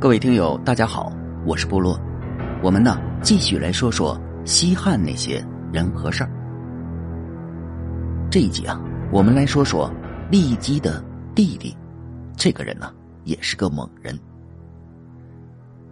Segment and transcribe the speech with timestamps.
[0.00, 1.12] 各位听友，大家好，
[1.44, 2.00] 我是部落。
[2.62, 6.30] 我们呢继续来说说西汉那些人和事儿。
[8.30, 8.80] 这一集啊，
[9.10, 9.92] 我们来说说
[10.30, 11.76] 骊姬的弟弟。
[12.36, 14.16] 这个人呢，也是个猛人。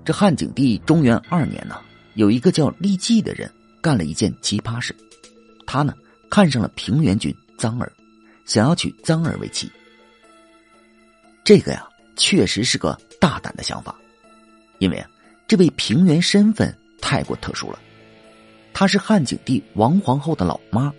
[0.04, 1.74] 这汉景帝中元二年呢，
[2.14, 3.50] 有一个叫骊姬的人
[3.80, 4.94] 干了一件奇葩事。
[5.66, 5.92] 他呢
[6.30, 7.90] 看上了平原君臧儿，
[8.44, 9.68] 想要娶臧儿为妻。
[11.42, 11.84] 这个呀。
[12.18, 13.92] 确实是个大胆的想法，
[14.78, 15.10] 因为啊，
[15.48, 17.78] 这位平原身份太过特殊了，
[18.72, 20.94] 她是汉景帝王皇后的老妈，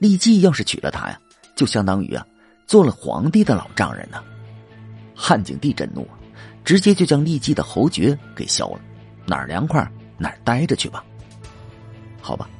[0.00, 1.20] 骊姬要是娶了她呀，
[1.54, 2.26] 就相当于啊
[2.66, 4.20] 做了皇帝的老丈人呢。
[5.14, 6.04] 汉景帝震怒，
[6.64, 8.80] 直接就将骊姬的侯爵给削了，
[9.24, 9.88] 哪儿凉快
[10.18, 11.04] 哪儿待着去吧。
[12.20, 12.50] 好吧，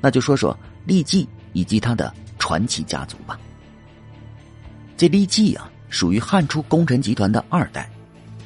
[0.00, 3.38] 那就说说骊姬以及他的传奇家族吧。
[4.96, 5.70] 这骊姬啊。
[5.92, 7.86] 属于汉初功臣集团的二代，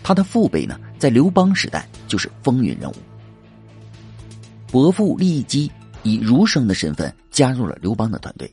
[0.06, 2.95] 他的父辈呢，在刘邦时代就是风云人物。
[4.68, 5.68] 伯父骊姬
[6.04, 8.48] 以儒生的身份加入了刘邦的团队，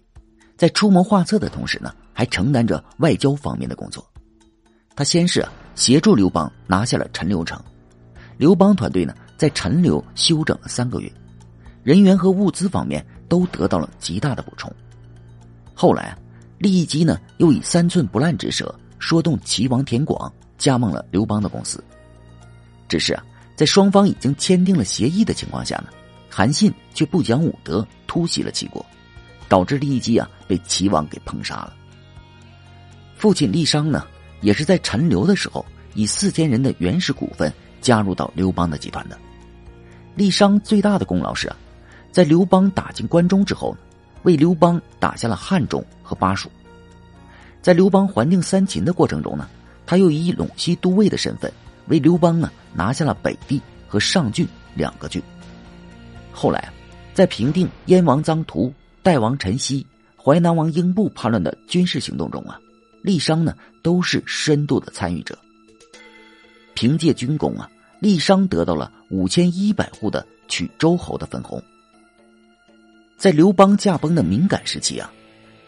[0.57, 4.03] 在出谋划策的同时呢，还承担着外交方面的工作。
[4.95, 7.63] 他先是协助刘邦拿下了陈留城，
[8.35, 11.13] 刘邦团队呢在陈留休整了三个月，
[11.83, 14.73] 人员和物资方面都得到了极大的补充。
[15.75, 16.17] 后来啊，
[16.57, 18.73] 骊姬呢又以三寸不烂之舌。
[18.97, 20.33] 说动齐王田广
[20.63, 21.83] 加盟了刘邦的公司，
[22.87, 23.21] 只是啊，
[23.53, 25.87] 在双方已经签订了协议的情况下呢，
[26.29, 28.85] 韩信却不讲武德，突袭了齐国，
[29.49, 31.73] 导致骊姬啊被齐王给烹杀了。
[33.17, 34.07] 父亲郦商呢，
[34.39, 39.19] 也是在陈留的时候以四千人的原始股份加入到刘邦的集团的。
[40.15, 41.57] 郦商最大的功劳是啊，
[42.09, 43.79] 在刘邦打进关中之后呢，
[44.23, 46.49] 为刘邦打下了汉中和巴蜀。
[47.61, 49.49] 在刘邦还定三秦的过程中呢，
[49.85, 51.51] 他又以陇西都尉的身份
[51.87, 55.21] 为刘邦呢拿下了北地和上郡两个郡。
[56.31, 56.73] 后来啊，
[57.13, 59.85] 在平定燕王臧荼、代王陈豨、
[60.17, 62.59] 淮南王英布叛乱的军事行动中啊，
[63.03, 65.37] 郦商呢都是深度的参与者。
[66.73, 67.69] 凭借军功啊，
[68.01, 71.61] 郦商得到了五千一百户的取周侯的分红。
[73.17, 75.11] 在刘邦驾崩的敏感时期啊。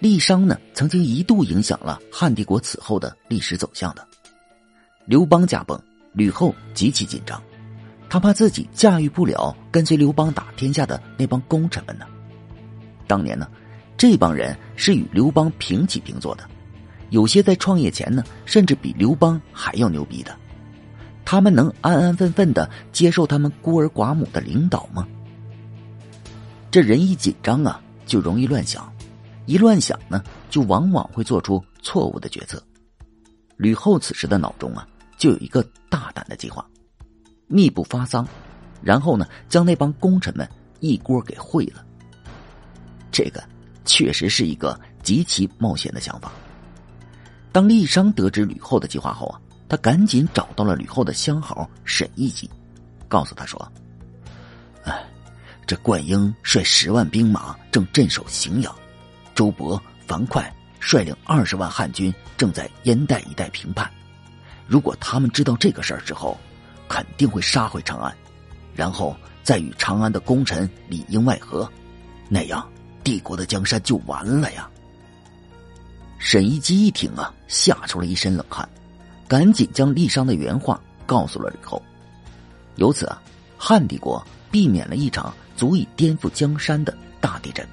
[0.05, 4.07] 郦商呢，曾经一度影响了汉帝国此后的历史走向的。
[5.05, 5.81] 刘邦驾崩，
[6.13, 7.41] 吕后极其紧张，
[8.07, 12.05] 他怕自己驾驭不了跟随刘邦打天下的那帮功臣们呢。
[13.07, 13.49] 当年呢，
[13.97, 16.43] 这帮人是与刘邦平起平坐的，
[17.09, 20.37] 有些在创业前呢，甚至比刘邦还要牛逼的。
[21.25, 25.07] 他们能安安分分的接受他们孤儿寡母的领导吗？
[26.69, 28.87] 这人一紧张啊，就容易乱想。
[29.45, 32.61] 一乱想呢，就往往会做出错误的决策。
[33.57, 36.65] 吕后此时的脑中啊，就有一个大胆的计划：
[37.47, 38.27] 密不发丧，
[38.81, 41.85] 然后呢，将那帮功臣们一锅给烩了。
[43.11, 43.43] 这个
[43.85, 46.31] 确实是一个极其冒险的想法。
[47.51, 49.39] 当郦商得知吕后的计划后啊，
[49.69, 52.49] 他赶紧找到了吕后的相好沈亦基，
[53.07, 53.71] 告诉他说
[54.83, 55.05] ：“哎，
[55.65, 58.75] 这灌婴率十万兵马正镇守荥阳。”
[59.35, 63.91] 周勃、樊哙率领二十万汉军正在燕代一带平叛，
[64.65, 66.37] 如果他们知道这个事儿之后，
[66.87, 68.15] 肯定会杀回长安，
[68.73, 71.69] 然后再与长安的功臣里应外合，
[72.29, 72.67] 那样
[73.03, 74.69] 帝国的江山就完了呀。
[76.17, 78.67] 沈一基一听啊，吓出了一身冷汗，
[79.27, 81.81] 赶紧将郦商的原话告诉了吕后，
[82.75, 83.21] 由此啊，
[83.57, 87.67] 汉帝国避免了一场足以颠覆江山的大地震。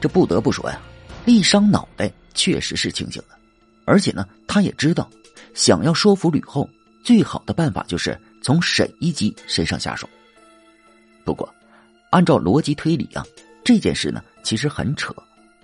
[0.00, 0.80] 这不得不说呀，
[1.26, 3.36] 郦商脑袋确实是清醒的，
[3.84, 5.08] 而且呢，他也知道，
[5.54, 6.68] 想要说服吕后，
[7.02, 10.08] 最好的办法就是从沈一基身上下手。
[11.24, 11.52] 不过，
[12.10, 13.24] 按照逻辑推理啊，
[13.64, 15.14] 这件事呢其实很扯，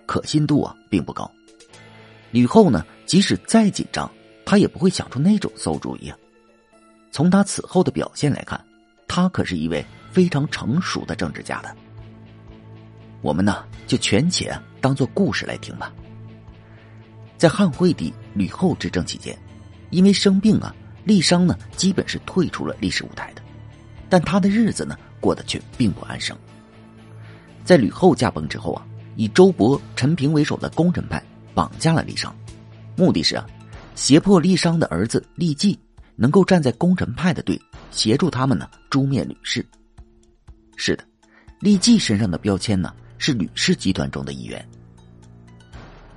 [0.04, 1.30] 可信度啊并不高。
[2.32, 4.10] 吕后呢，即使再紧张，
[4.44, 6.18] 她也不会想出那种馊主意啊。
[7.12, 8.60] 从她此后的表现来看，
[9.06, 11.74] 她可是一位非常成熟的政治家的。
[13.24, 15.90] 我们呢，就全且当做故事来听吧。
[17.38, 19.34] 在汉惠帝吕后执政期间，
[19.88, 20.76] 因为生病啊，
[21.06, 23.40] 郦商呢基本是退出了历史舞台的，
[24.10, 26.36] 但他的日子呢过得却并不安生。
[27.64, 28.86] 在吕后驾崩之后啊，
[29.16, 31.22] 以周勃、陈平为首的功臣派
[31.54, 32.36] 绑架了郦商，
[32.94, 33.46] 目的是啊，
[33.94, 35.78] 胁迫郦商的儿子郦季
[36.14, 37.58] 能够站在功臣派的队，
[37.90, 39.64] 协助他们呢诛灭吕氏。
[40.76, 41.02] 是的，
[41.62, 42.94] 郦季身上的标签呢。
[43.24, 44.62] 是吕氏集团中的一员。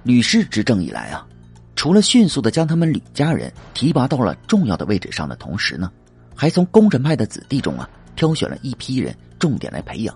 [0.04, 1.26] 吕氏执政以来啊，
[1.74, 5.90] 除了迅速的将他们吕家人提拔到了重要的位置上的同时呢，
[6.36, 10.14] 还从功臣派的子弟中啊挑选了一批人，重点来培养，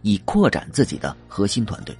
[0.00, 1.94] 以扩展自己的核心团队。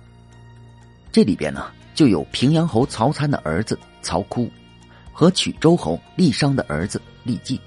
[1.11, 4.51] 这里边呢，就有平阳侯曹参的儿子曹枯，
[5.13, 7.61] 和曲周侯郦商的儿子郦季。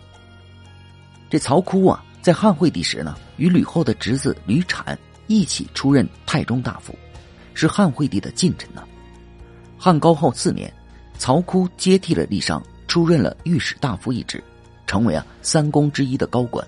[1.29, 4.97] 这曹枯啊，在汉惠帝时呢，与吕后的侄子吕产
[5.27, 6.97] 一起出任太中大夫，
[7.53, 8.83] 是汉惠帝的近臣呢。
[9.77, 10.71] 汉高后四年，
[11.17, 14.43] 曹枯接替了郦商，出任了御史大夫一职，
[14.87, 16.65] 成为啊三公之一的高官。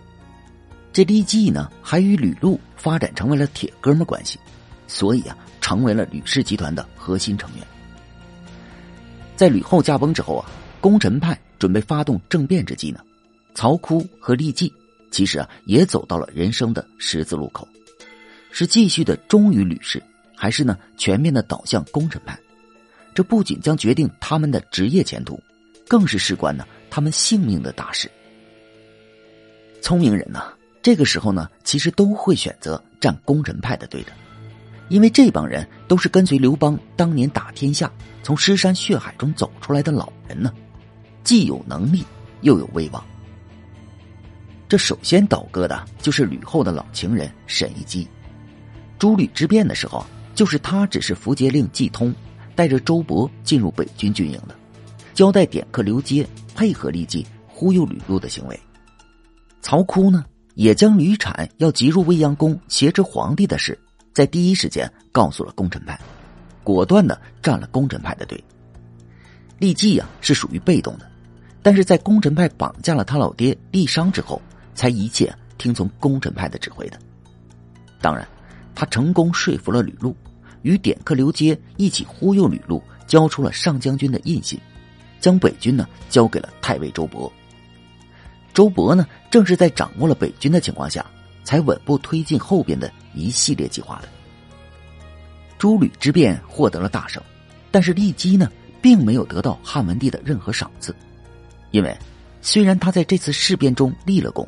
[0.91, 4.39] 这郦季呢，还与吕禄发展成为了铁哥们关系，
[4.87, 5.37] 所以啊。
[5.59, 7.67] 成为了吕氏集团的核心成员。
[9.35, 10.49] 在吕后驾崩之后啊，
[10.79, 13.01] 功臣派准备发动政变之际呢，
[13.53, 14.73] 曹枯和郦季
[15.11, 17.67] 其实啊也走到了人生的十字路口，
[18.59, 20.01] 是继续的忠于吕氏，
[20.35, 22.35] 还是呢全面的倒向功臣派？
[23.13, 25.39] 这不仅将决定他们的职业前途，
[25.87, 28.09] 更是事关呢他们性命的大事。
[29.79, 30.41] 聪明人呢，
[30.81, 34.11] 这个时候呢，其实都会选择站功臣派的队的。
[34.89, 37.91] 因为这帮人都是跟随刘邦当年打天下，
[38.23, 40.51] 从尸山血海中走出来的老人呢，
[41.23, 42.03] 既有能力
[42.41, 43.05] 又有威望。
[44.67, 48.07] 这首先倒戈的就是吕后的老情人沈一基。
[48.97, 50.05] 朱吕之变的时候，
[50.35, 52.13] 就是他指示符节令季通，
[52.55, 54.55] 带着周勃进入北军军营的，
[55.13, 58.59] 交代点客刘阶配合郦季忽悠吕禄的行为。
[59.61, 63.77] 曹窟呢，也将吕产要急入未央宫挟持皇帝的事。
[64.13, 65.99] 在第一时间告诉了功臣派，
[66.63, 68.43] 果断的站了功臣派的队。
[69.59, 71.07] 郦季呀是属于被动的，
[71.61, 74.41] 但是在功臣派绑架了他老爹郦商之后，
[74.73, 76.97] 才一切听从功臣派的指挥的。
[78.01, 78.27] 当然，
[78.77, 80.15] 他成功说服了吕禄，
[80.61, 84.59] 与点客刘阶一起忽悠吕禄，交出了上将军的印信，
[85.19, 87.31] 将北军呢交给了太尉周勃。
[88.53, 91.03] 周勃呢正是在掌握了北军的情况下。
[91.47, 94.09] 才稳步推进后边的一系列计划的。
[95.57, 97.23] 诸吕之变获得了大胜，
[97.71, 98.51] 但是郦基呢，
[98.81, 100.93] 并没有得到汉文帝的任何赏赐，
[101.71, 101.97] 因为
[102.41, 104.45] 虽然他在这次事变中立了功，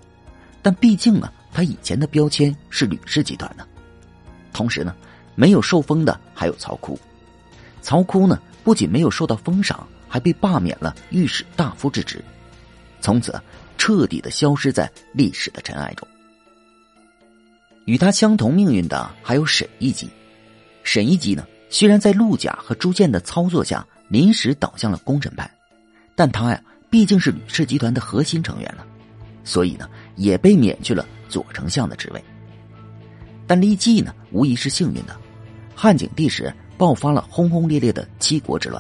[0.62, 3.66] 但毕竟呢，他以前的标签是吕氏集团呢。
[4.60, 4.94] 同时呢，
[5.36, 7.00] 没有受封的还有曹枯，
[7.82, 12.22] 曹枯呢，不仅没有受到封赏，还被罢免了御史大夫之职，
[13.00, 13.42] 从此
[13.78, 16.06] 彻底的消失在历史的尘埃中。
[17.86, 20.10] 与他相同命运的还有沈一基。
[20.84, 25.50] 沈一基呢，虽然在陆贾和朱建的操作下临时倒向了功臣派，
[26.16, 28.84] 但他呀毕竟是吕氏集团的核心成员呢，
[29.46, 32.22] 所以呢也被免去了左丞相的职位。
[33.50, 35.18] 但郦季呢无疑是幸运的，
[35.76, 38.80] 汉景帝时爆发了轰轰烈烈的七国之乱，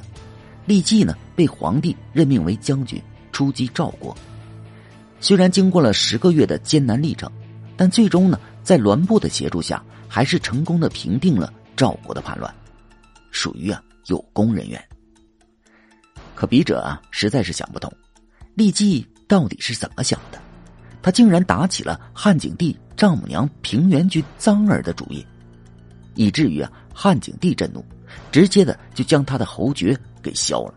[0.67, 3.01] 郦季呢被皇帝任命为将军
[3.31, 4.15] 出击赵国。
[5.19, 7.27] 虽然经过了十个月的艰难历程，
[7.75, 8.39] 但最终呢。
[8.61, 12.53] 在栾布的协助下，还是成功的平定了赵国的叛乱，
[13.31, 14.79] 属于啊有功人员。
[16.35, 17.91] 可笔者啊实在是想不通，
[18.55, 20.39] 郦季到底是怎么想的？
[21.01, 25.25] 他竟然打起了汉景帝丈母娘平原君臧儿的主意，
[26.15, 27.83] 以至于啊汉景帝震怒，
[28.31, 30.73] 直接的就将他的侯爵给削了。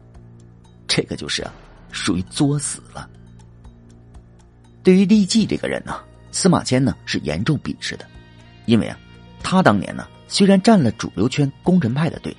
[0.86, 1.52] 这个就是啊
[1.90, 3.08] 属于作死了。
[4.82, 5.94] 对于郦季这个人呢？
[6.30, 8.06] 司马迁呢是严重鄙视的，
[8.64, 8.98] 因为啊，
[9.42, 12.34] 他当年呢虽然占了主流圈功臣派的队，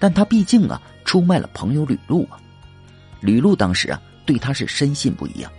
[0.00, 2.40] 但他毕竟啊出卖了朋友吕禄啊。
[3.20, 5.52] 吕禄当时啊对他是深信不疑啊，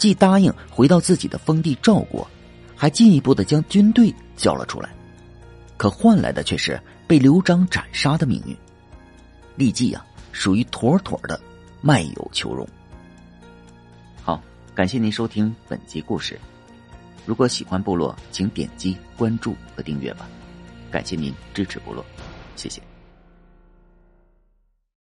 [0.00, 2.26] 既答应回到自己的封地赵国，
[2.74, 4.88] 还进一步的将军队叫了出来，
[5.76, 8.56] 可换来的却是被刘璋斩杀的命运。
[9.56, 10.02] 立季啊
[10.32, 11.38] 属于妥妥的
[11.82, 12.66] 卖友求荣。
[14.22, 14.42] 好，
[14.74, 16.40] 感谢您收听本集故事。
[17.26, 20.26] 如果喜欢部落，请点击关注和订阅吧，
[20.90, 22.02] 感谢您支持部落，
[22.56, 22.80] 谢谢。